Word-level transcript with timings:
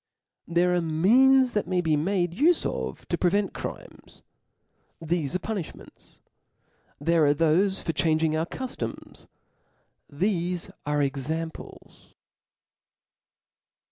There 0.47 0.73
are 0.73 0.81
means 0.81 1.53
thkt 1.53 1.67
may 1.67 1.79
be 1.79 1.95
made 1.95 2.31
ufe 2.31 2.65
of 2.65 3.07
to 3.09 3.19
prevent 3.19 3.53
crimes; 3.53 4.23
thefe 4.99 5.35
are 5.35 5.53
{»ini£hments: 5.53 6.17
there 6.99 7.21
are^thofe 7.31 7.83
for 7.83 7.93
changing 7.93 8.35
our 8.35 8.47
cuftoms; 8.47 9.27
thefe 10.11 10.71
are 10.87 11.03
examples. 11.03 12.15